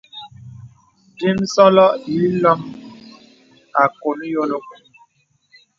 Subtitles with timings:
[1.17, 1.85] Dīmə̄sɔlɔ
[2.17, 2.61] ilom
[3.83, 4.67] àkɔ̀n yònok.